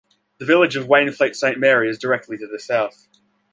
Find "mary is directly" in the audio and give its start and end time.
1.59-2.35